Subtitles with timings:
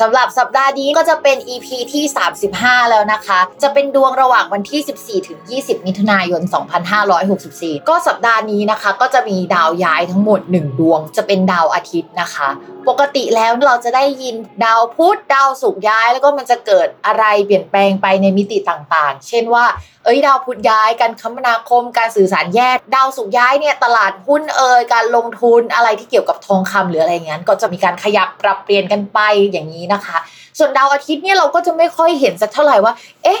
[0.00, 2.04] สำหรับสัปดาห์นี้ก็จะเป็น EP ที่
[2.48, 6.42] 35 แล้วนะคะ จะเป็นดวงระหว่างวันที่ 14 ถึง 20 มิถุนายน
[7.16, 12.48] 2564 ก็สัปดาห์นี้นะคะ ก็จะมีดาวย้ายทั้งหมด 1 ดวง จะเป็นดาวอาทิตย์นะคะ
[12.88, 19.64] ปกติแล้วเราจะได้ยินดาวพุธดาวศุกร์ย้าย แล้วก็มันจะเกิดอะไรเปลี่ยนแปลงไปในมิติต่างๆ เช่นว่า
[20.04, 29.18] เอ้ยดาวพุธย้ายการคมนาคมการสื่อสารแยกดาวศุกร์ย้ายเนี่ยตลาดหุ้นเอ่ยการลงทุนอะไรที่เกี่ยวกับทองคำหรืออะไรอย่างนั้นก็จะมีการขยับปรับเปลี่ยนกันไป
[29.52, 30.18] อย่างนี้นะคะ
[30.58, 32.92] ส่วนดาวอาทิตย์เนี่ยเราก็จะไม่ค่อยเห็นสักเท่าไหร่ว่า
[33.22, 33.40] เอ๊ะ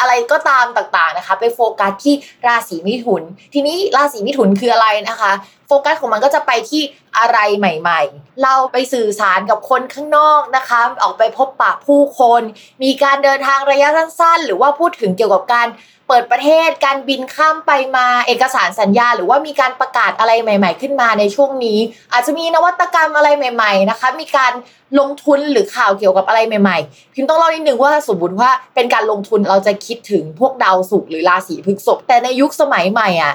[0.00, 2.14] อะไรก็ตามต่างๆนะคะ ไปโฟกัสที่
[2.46, 3.22] ราศีมิถุน
[3.54, 5.32] ทีนี้ราศีมิถุนคืออะไรนะคะ
[5.66, 6.82] โฟกัสของมันก็จะไปที่
[7.18, 12.42] อะไรใหม่ ๆ เราไปสื่อสารกับคนข้างนอกนะคะ ออกไปพบปะผู้คน
[12.82, 15.68] มีการเดินทางระยะสั้นๆ หรือว่าพูดถึงเกี่ยวกับการ
[16.12, 21.78] เปิดประเทศการบินข้ามไปมาเอกสารสัญญา หรือว่ามีการประกาศอะไรใหม่ ๆ ขึ้นมาในช่วงนี้
[22.12, 24.52] อาจจะมีนวัตกรรมอะไรใหม่ ๆ นะคะ มีการ
[24.98, 33.34] ลงทุนหรือข่าวเกี่ยวกับอะไรใหม่ ๆ พิมพ์ต้องเล่านิดนึงว่าสมมติว่าเป็นการลงทุนเราจะคิดถึงพวกดาวศุกร์หรือราศีพฤษภแต่ในยุคสมัยใหม่อะ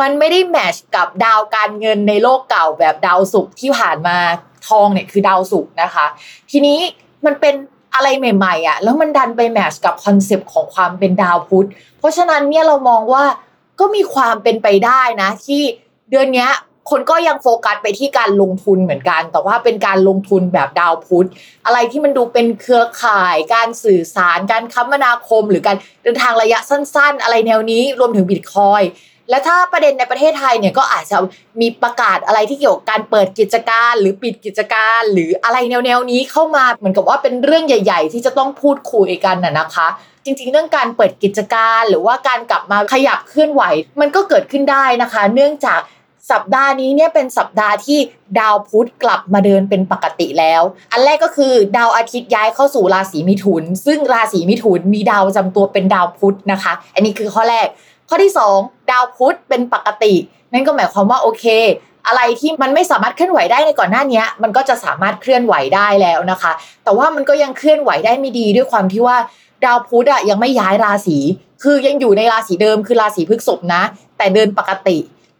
[0.00, 4.18] มันไม่ได้แมชกับดาวการเงินในโลกเก่าแบบดาวศุกร์ที่ผ่านมา
[4.68, 6.06] ทองเนี่ยคือดาวศุกร์นะคะ
[6.50, 6.78] ทีนี้
[7.24, 7.54] มันเป็น
[7.94, 13.24] อะไรใหม่ๆอะแล้วมันดันไป match กับ concept ของความเป็นดาวพุธ เพราะฉะนั้นเนี่ยเรามองว่า
[13.80, 15.62] ก็มีความเป็นไปได้นะ ที่
[16.10, 16.48] เดือนนี้
[16.90, 21.28] คนก็ยังโฟกัสไปที่การลงทุนเหมือนกัน แต่ว่าเป็นการลงทุนแบบดาวพุธ
[21.66, 28.82] อะไรที่มันดูเป็นเครือข่าย การสื่อสาร การคมนาคม หรือการเดินทางระยะสั้น ๆ อะไรแนวนี้รวมถึงบิตคอยน์
[29.30, 31.16] และถ้าประเด็นในประเทศไทยเนี่ยก็อาจจะ
[31.60, 39.88] มีประกาศอะไรที่เกี่ยวกับการเปิดกิจการหรือปิดกิจการ หรืออะไรแนวๆนี้เข้ามาเหมือนกับว่าเป็นเรื่องใหญ่ ๆ ที่จะต้องพูดคุยกันน่ะนะคะ
[40.24, 43.62] จริงๆ เรื่องการเปิดกิจการหรือว่าการกลับมาขยับเคลื่อนไหว
[44.00, 45.80] มันก็เกิดขึ้นได้นะคะ เนื่องจาก
[46.30, 47.98] สัปดาห์นี้เนี่ยเป็นสัปดาห์ที่
[48.38, 57.68] ดาวพุธกลับมาเดินเป็นปกติแล้ว อันแรกก็คือดาวอาทิตย์ย้ายเข้าสู่ราศีมิถุน ซึ่งราศีมิถุนมีดาวประจำตัวเป็นดาวพุธนะคะ อันนี้คือข้อแรก
[58.14, 60.14] ข้อที่ 2 ดาวพุธเป็นปกติ
[60.52, 61.44] นั่นก็หมายความว่าโอเค
[62.06, 66.52] อะไรที่มันไม่สามารถเคลื่อนไหวได้ในก่อนหน้านี้มันก็จะสามารถเคลื่อนไหวได้แล้วนะคะ
[66.84, 69.16] แต่ว่ามันก็ยังเคลื่อนไหวได้ไม่ดีด้วยความที่ว่า
[69.64, 71.18] ดาวพุธอะยังไม่ย้ายราศี
[71.62, 73.82] คือยังอยู่ในราศีเดิมคือราศีพฤษภนะ
[74.18, 74.96] แต่เดินปกติ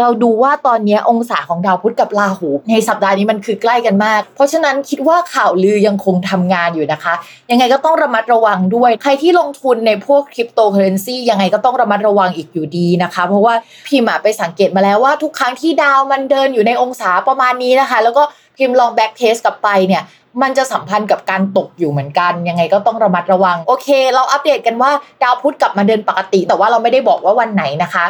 [0.00, 7.14] เราดูว่าตอนนี้องศาของดาวพุธกับราหู ในสัปดาห์นี้มันคือใกล้กันมาก เพราะฉะนั้นคิดว่าข่าวลือยังคงทำงานอยู่นะคะ
[7.50, 13.54] ยังไงก็ต้องระมัดระวังด้วย ใครที่ลงทุนในพวกคริปโตเคอเรนซียังไงก็ต้องระมัดระวังอีกอยู่ดีนะคะ เพราะว่า
[13.88, 18.22] พิมพ์ไปสังเกตมาแล้วว่าทุกครั้งที่ดาวมันเดินอยู่ในองศาประมาณนี้นะคะ แล้วก็
[18.56, 20.02] พิมพ์ลอง backtest กลับไปเนี่ย
[20.42, 24.90] มันจะสัมพันธ์กับการตกอยู่เหมือนกัน ยังไงก็ต้องระมัดระวัง โอเค เราอัปเดตกันว่า
[25.22, 28.04] ดาวพุธกลับมาเดินปกติ แต่ว่าเราไม่ได้บอกว่าวันไหนนะคะ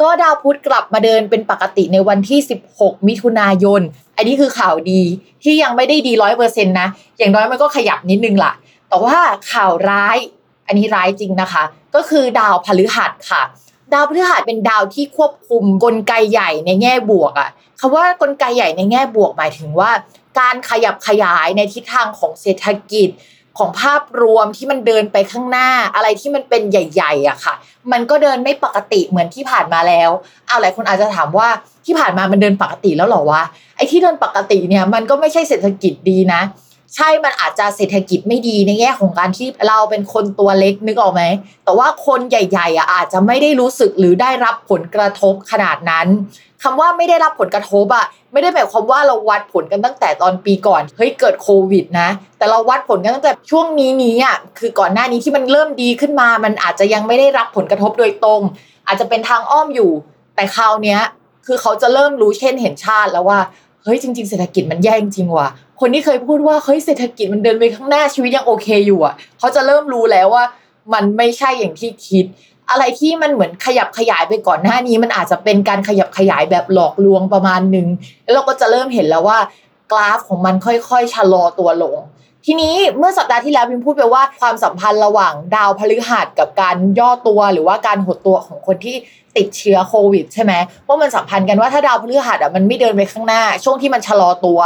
[0.00, 2.38] ก็ดาวพุธกลับมาเดินเป็นปกติในวันที่
[2.72, 3.80] 16 มิถุนายน
[4.16, 5.02] อันนี้คือข่าวดี
[5.42, 6.88] ที่ยังไม่ได้ดีร้อยเปอร์เซ็นต์นะ
[7.18, 8.52] อย่างน้อยมันก็ขยับนิดนึงล่ะ
[8.88, 9.16] แต่ว่า
[9.52, 10.18] ข่าวร้าย
[10.66, 11.64] อันนี้ร้ายจริงนะคะ
[11.94, 13.42] ก็คือดาวพฤหัสค่ะ
[13.92, 17.50] ดาวพฤหัสเป็นดาวที่ควบคุมกลไกใหญ่ในแง่บวกอะ
[17.80, 19.90] คำว่ากลไกใหญ่ในแง่บวกหมายถึงว่า
[20.38, 23.08] การขยับขยายในทิศทางของเศรษฐกิจ
[23.58, 27.54] ของภาพรวมที่มันเดินไปข้างหน้าอะไรที่มันเป็นใหญ่ๆอะค่ะ
[27.92, 30.10] มันก็เดินไม่ปกติเหมือนที่ผ่านมาแล้ว
[30.46, 31.48] เอาหลายคนอาจจะถามว่า
[31.86, 33.42] ที่ผ่านมามันเดินปกติแล้วหรอวะ
[33.76, 36.42] ไอ้ที่เดินปกติเนี่ยมันก็ไม่ใช่เศรษฐกิจดีนะ
[36.96, 41.22] ใช่มันอาจจะเศรษฐกิจไม่ดีในแง่ของการที่เราเป็นคนตัวเล็กนึกออกไหม
[41.64, 46.06] แต่ว่าคนใหญ่ๆอะอาจจะไม่ได้รู้สึกหรือได้รับผลกระทบขนาดนั้น
[46.62, 52.08] คำว่าไม่ได้รับผลกระทบอะไม่ได้หมายความว่าเราวัดผลกันตั้งแต่ตอนปีก่อนเฮ้ยเกิดโควิดนะ
[52.38, 58.40] แต่เราวัดผลกันตั้งแต่ช่วงนี้นี้อะคือก่อนหน้านี้ที่มันเริ่มดีขึ้นมา มันอาจจะยังไม่ได้รับผลกระทบโดยตรง
[58.86, 59.90] อาจจะเป็นทางอ้อมอยู่
[60.34, 61.00] แต่คราวเนี้ย
[61.46, 63.38] คือเขาจะเริ่มรู้เช่นเห็นชาติแล้วว่า
[63.82, 65.48] เฮ้ยจริง ๆ เศรษฐกิจมันแย่จริงว่ะ
[65.80, 70.44] คนที่เคยพูดว่าเฮ้ยเศรษฐกิจมันเดินไปข้างหน้าชีวิตยังโอเคอยู่อะเขาจะเริ่มรู้แล้วว่า
[70.94, 72.24] มันไม่ใช่อย่างที่คิด
[72.70, 77.86] อะไรที่มันเหมือนขยับขยายไปก่อนหน้านี้ มันอาจจะเป็นการขยับขยายแบบหลอกลวงประมาณหนึ่ง
[78.24, 79.38] แล้วเราก็จะเริ่มเห็นแล้วว่า
[79.92, 81.96] กราฟของมันค่อยๆชะลอตัวลง
[82.46, 88.96] ทีนี้เมื่อสัปดาห์ที่แล้วพิมพูดไปว่าความสัมพันธ์ระหว่างดาวพฤหัสกับการย่อตัวหรือว่าการหดตัวของคนที่
[89.36, 90.52] ติดเชื้อโควิดใช่ไหม
[90.86, 94.60] ว่ามันสัมพันธ์กันว่าถ้าดาวพฤหัสอะมันไม่เดินไปข้างหน้า ช่วงที่มันชะลอตัว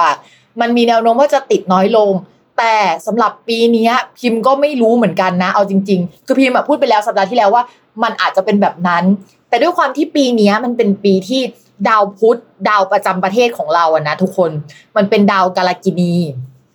[0.60, 2.10] มันมีแนวโน้มว่าจะติดน้อยลง
[2.58, 7.62] แต่สำหรับปีนี้พิมพ์ก็ไม่รู้เหมือนกันนะ เอาจริง ๆ คือพิมพ์พูดไปแล้วสัปดาห์ที่แล้วว่า
[8.02, 9.04] มันอาจจะเป็นแบบนั้น
[9.48, 11.40] แต่ด้วยความที่ปีนี้มันเป็นปีที่
[11.88, 14.50] ดาวพุธดาวประจำประเทศของเราอะนะทุกคน
[14.96, 16.14] มันเป็นดาวกาลกินี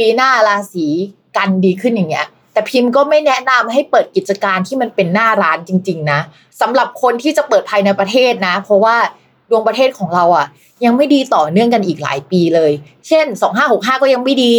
[0.00, 0.86] ปีหน้าราศี
[1.36, 6.20] กันดีขึ้นอย่างเงี้ยแต่พิมพ์ก็ไม่แนะนำให้เปิดกิจการที่มันเป็นหน้าร้านจริง ๆ นะ
[6.60, 8.96] สำหรับคนที่จะเปิดภายในประเทศนะ เพราะว่า
[9.50, 10.46] ดวงประเทศของเราอะ
[10.84, 12.72] ยังไม่ดีต่อเนื่องกันอีกหลายปีเลย
[13.08, 13.26] เช่น
[13.64, 14.54] 2565 ก็ยังไม่ดี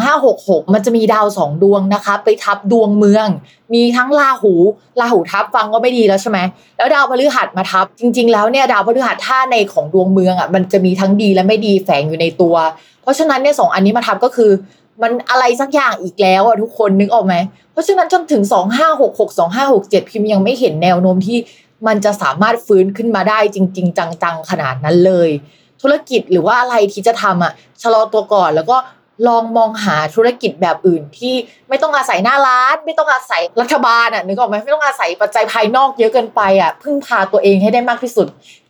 [0.00, 3.26] 2566 มันจะมีดาวสองดวงนะคะ ไปทับดวงเมือง
[3.74, 4.54] มีทั้งราหู
[5.00, 6.38] ราหูทับฟังก็ไม่ดีแล้วใช่ไหม
[6.76, 12.54] แล้วดาวพฤหัสมาทับ จริง ๆ แล้วเนี่ยดาวพฤหัสท่าในของดวงเมืองอะมันจะมีทั้งดีและไม่ดีแฝงอยู่ในตัว
[13.02, 14.50] เพราะฉะนั้นเนี่ยสองอันนี้มาทับก็คือ
[15.02, 17.34] มันอะไรสักอย่างอีกแล้วอะทุกคนนึกออกไหม
[17.72, 18.42] เพราะฉะนั้นจนถึง
[18.88, 19.38] 2566
[19.68, 21.38] 2567 พิมพ์ยังไม่เห็นแนวโน้มที่
[21.86, 25.30] มันจะสามารถฟื้นขึ้นมาได้จริง ๆ จังๆขนาดนั้นเลย
[25.82, 28.76] ธุรกิจหรือว่าอะไรที่จะทำอะชะลอตัวก่อนแล้วก็
[29.28, 31.34] ลองมองหาธุรกิจแบบอื่นที่
[31.68, 38.26] ไม่ต้องอาศัยหน้าร้าน ไม่ต้องอาศัยรัฐบาลอะนึกออกไหมไม่ต้องอาศัยปัจจัยภายนอกเยอะเกินไปอะพึ่งพาตัวเองให้ได้มากที่สุด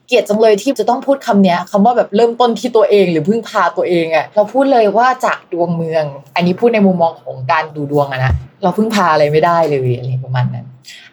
[0.06, 6.04] เกลียดจังเลยที่จะต้องพูดคำเนี้ยคำว่าแบบเริ่มต้นที่ตัวเองหรือพึ่งพาตัวเองอะเราพูดเลยว่าจากดวงเมือง
[6.34, 10.61] อันนี้พูดในมุมมองของการดูดวงอะนะเราพึ่งพาอะไรไม่ได้เลยอะไรประมาณนั้น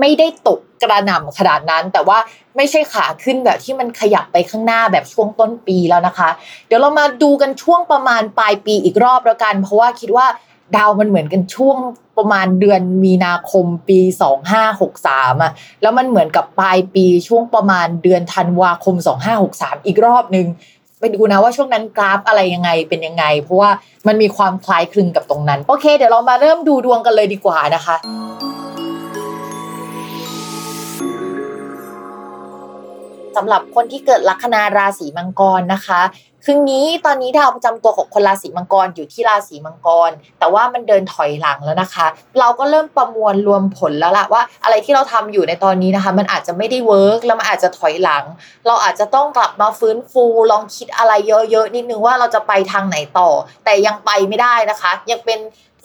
[0.00, 2.18] ไม่ได้ตกกระหน่ำขนาดนั้น แต่ว่า
[2.56, 6.28] ไม่ใช่ขาขึ้นแบบที่มันขยับไปข้างหน้าแบบช่วงต้นปีแล้วนะคะ
[6.66, 10.26] เดี๋ยวเรามาดูกันช่วงประมาณปลายปีอีกรอบแล้วกัน เพราะว่าคิดว่า
[10.76, 11.78] ดาวมันเหมือนกันช่วง
[12.18, 14.00] ประมาณเดือนมีนาคมปี
[14.70, 18.94] 2563อะแล้วมันเหมือนกับปลายปีช่วงประมาณเดือนธันวาคม
[19.40, 20.46] 2563 อีกรอบหนึ่ง
[21.00, 23.70] ไปดูนะว่าช่วงนั้นกราฟอะไรยังไงเป็นยังไง เพราะว่า
[24.06, 27.96] มันมีความคล้ายคลึงกับตรงนั้น โอเค เดี๋ยวเรามาเริ่มดูดวงกันเลยดีกว่านะคะ
[33.36, 36.00] สำหรับคนที่เกิดลัคนาราศีมังกรนะคะ
[36.44, 42.06] คืนนี้ตอนนี้ดาวประจำตัวของคนราศีมังกรอยู่ที่ราศีมังกร แต่ว่ามันเดินถอยหลังแล้วนะคะ
[42.38, 48.24] เราก็เริ่มประมวลรวมผลแล้วล่ะว่า อะไรที่เราทำอยู่ในตอนนี้นะคะ มันอาจจะไม่ได้เวิร์กแล้วมันอาจจะถอยหลัง
[48.66, 53.28] เราอาจจะต้องกลับมาฟื้นฟูลองคิดอะไรเยอะๆนิดนึงว่าเราจะไปทางไหนต่อ
[53.64, 55.38] แต่ยังไปไม่ได้นะคะ ยังเป็น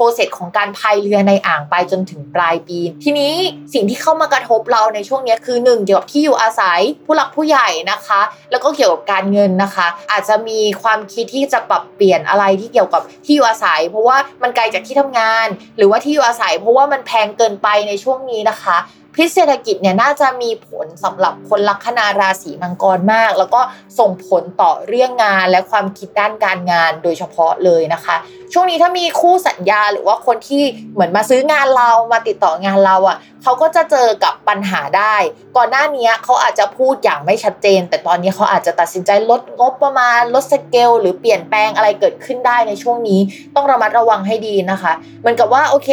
[0.08, 3.34] รเซสของการพายเรือในอ่างไปจนถึงปลายปี ทีนี้
[3.74, 18.78] สิ่งที่เข้ามากระทบเราในช่วงนี้คือ 1 เกี่ยวกับที่อยู่อาศัยผู้หลักผู้ใหญ่นะคะ แล้วก็เกี่ยวกับการเงินนะคะ อาจจะมีความคิดที่จะปรับเปลี่ยนอะไรที่เกี่ยวกับที่อยู่อาศัย เพราะว่ามันไกลจากที่ทำงาน หรือว่าที่อยู่อาศัย เพราะว่ามันแพงเกินไปในช่วงนี้นะคะ
[19.16, 23.62] พิษเศรษฐกิจเนี่ยน่าจะมีผลสำหรับคนลัคนาราศีมังกรมาก แล้วก็
[24.00, 28.16] ส่งผลต่อเรื่องงานและความคิดด้านการงานโดยเฉพาะเลยนะคะ
[28.54, 30.64] ช่วงนี้ถ้ามีคู่สัญญาหรือว่าคนที่
[30.94, 35.16] เหมือนมาซื้องานเรามาติดต่องานเราอะ่ะเขาก็จะเจอกับปัญหาได้
[35.58, 43.20] ก่อนหน้านี้เขาอาจจะพูดอย่างไม่ชัดเจน แต่ตอนนี้เขาอาจจะตัดสินใจลดงบประมาณลดสเกลหรือเปลี่ยนแปลงอะไรเกิดขึ้นได้ในช่วงนี้
[43.56, 45.90] ต้องระมัดระวังให้ดีนะคะเหมือนกับว่าโอเค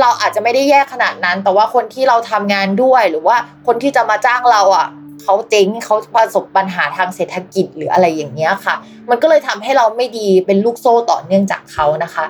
[0.00, 3.36] เราอาจจะไม่ได้แย่ขนาดนั้น แต่ว่าคนที่เราทำงานด้วยหรือว่า
[3.66, 4.88] คนที่จะมาจ้างเราอะ
[5.22, 8.74] เขาเจ๊งเขาประสบปัญหาทางเศรษฐกิจหรืออะไรอย่างเงี้ยค่ะ
[9.10, 12.24] มันก็เลยทำให้เราไม่ดีเป็นลูกโซ่ต่อเนื่องจากเขานะคะ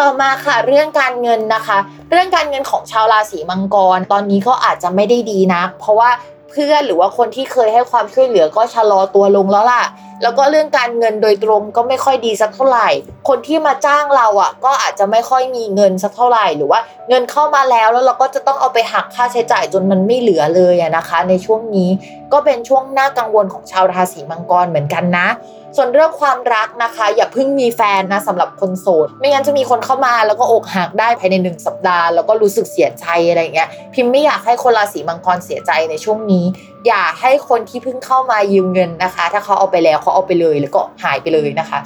[0.00, 1.78] ต่อมาค่ะเรื่องการเงินนะคะ
[2.10, 6.10] เรื่องการเงินของชาวราศีมังกร ตอนนี้ก็อาจจะไม่ได้ดีนัก เพราะว่า
[6.50, 9.84] เพื่อนหรือว่าคนที่เคยให้ความช่วยเหลือก็ชะลอตัวลงแล้วล่ะ
[10.22, 12.88] แล้วก็เรื่องการเงินโดยตรงก็ไม่ค่อยดีสักเท่าไหร่
[13.28, 21.90] คนที่มาจ้างเราอะ ก็อาจจะไม่ค่อยมีเงินสักเท่าไหร่หรือว่าเงินเข้ามาแล้วแล้วเราก็จะต้องเอาไปหักค่าใช้จ่ายจนมันไม่เหลือเลยนะคะ ในช่วงนี้
[22.32, 25.28] ก็เป็นช่วงน่ากังวลของชาวราศีมังกรเหมือนกันนะ
[25.76, 36.44] ส่วนเรื่องความรักนะคะ อย่าเพิ่งมีแฟนนะสำหรับคนโสด ไม่งั้นจะมีคนเข้ามาแล้วก็อกหักได้ภายในหนึ่งสัปดาห์แล้วก็รู้สึกเสียใจอะไรเงี้ยพิมพ์ไม่อยากให้คนราศีมังกรเสียใจในช่วงนี้
[36.86, 41.78] อย่าให้คนที่เพิ่งเข้ามายืมเงินนะคะ ถ้าเขาเอาไปแล้วเขาเอาไปเลยแล้วก็หายไปเลยนะคะ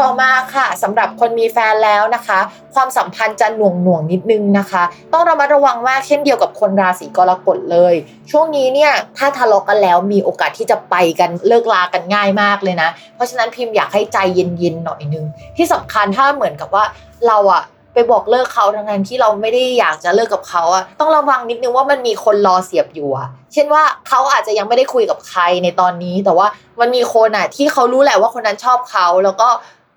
[0.00, 2.38] ต่อมาค่ะสำหรับคนมีแฟนแล้วนะคะ
[2.74, 4.82] ความสัมพันธ์จะหน่วงหน่วงนิดนึงนะคะ
[5.12, 7.94] ต้องระมัดระวังมากเช่นเดียวกับคนราศีกรกฎเลย
[8.30, 15.24] ช่วงนี้เนี่ยถ้าทะเลาะกันแล้วมีโอกาสที่จะไปกันเลิกลากันง่ายมากเลยนะ เพราะฉะนั้นพิมพ์อยากให้ใจเย็นๆหน่อยนึง
[15.56, 16.84] ที่สำคัญถ้าเหมือนกับว่า
[17.28, 17.62] เราอะ
[17.94, 26.46] ไปบอกเลิกเขาทั้งนั้นที่เราไม่ได้อยากจะเลิกกับเขาอะต้องระวังนิดนึงว่ามันมีคนรอเสียบอยู่อะเช่นว่าเขาอาจจะยังไม่ได้คุยกับใครในตอนนี้ แต่ว่า
[26.80, 29.48] มันมีคนอะที่เขารู้แหละว่าคนนั้นชอบเขาแล้วก็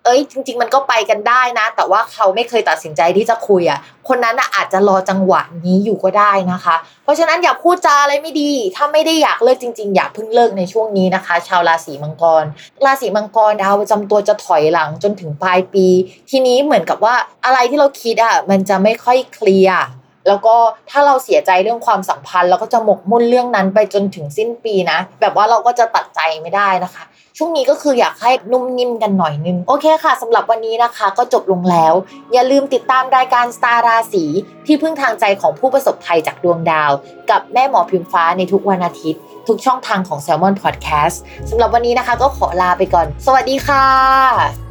[0.05, 12.43] เอ้ย จริง ๆ มันก็ไปกันได้นะ แต่ว่าเขาไม่เคยตัดสินใจที่จะคุยอะ คนนั้นอาจจะรอจังหวะนี้อยู่ก็ได้นะคะ เพราะฉะนั้นอย่าพูดจาอะไรไม่ดี ถ้าไม่ได้อยากเลิกจริง ๆ อย่าเพิ่งเลิกในช่วงนี้นะคะ ชาวราศีมังกร
[12.85, 15.87] ราศีมังกรดาวประจำตัวจะถอยหลังจนถึงปลายปี
[16.29, 19.81] ทีนี้เหมือนกับว่าอะไรที่เราคิดอะมันจะไม่ค่อยเคลียร์
[20.27, 20.55] แล้วก็
[20.89, 27.03] ถ้าเราเสียใจเรื่องความสัมพันธ์เราก็จะหมกมุ่นเรื่องนั้นไปจนถึงสิ้นปีนะ แบบว่าเราก็จะตัดใจไม่ได้นะคะ
[27.37, 31.93] ช่วงนี้ก็คืออยากให้นุ่มนิ่มกันหน่อยนึง โอเคค่ะสำหรับวันนี้นะคะ ก็จบลงแล้ว
[32.33, 34.23] อย่าลืมติดตามรายการสตาราสี
[34.65, 36.91] ที่พึ่งทางใจของผู้ประสบภัยจากดวงดาว
[37.29, 41.15] กับแม่หมอพิมฟ้าในทุกวันอาทิตย์ ทุกช่องทางของ s ซ l m o n Podcast
[41.49, 44.64] สำหรับวันนี้นะคะ ก็ขอลาไปก่อน สวัสดีค่ะ